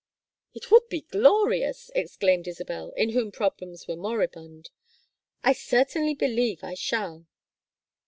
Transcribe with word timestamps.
"It 0.55 0.71
would 0.71 0.89
be 0.89 1.01
glorious!" 1.01 1.91
exclaimed 1.93 2.47
Isabel, 2.47 2.89
in 2.97 3.09
whom 3.11 3.31
problems 3.31 3.87
were 3.87 3.95
moribund. 3.95 4.71
"I 5.43 5.53
certainly 5.53 6.15
believe 6.15 6.63
I 6.63 6.73
shall." 6.73 7.27